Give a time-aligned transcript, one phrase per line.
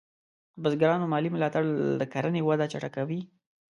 [0.53, 1.63] د بزګرانو مالي ملاتړ
[2.01, 3.19] د کرنې وده چټکه کوي.